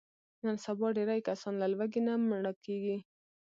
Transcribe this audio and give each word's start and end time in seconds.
نن 0.43 0.55
سبا 0.65 0.87
ډېری 0.95 1.19
کسان 1.27 1.53
له 1.61 1.67
لوږې 1.73 2.01
نه 2.07 2.13
مړه 2.29 2.51
کېږي. 2.65 2.97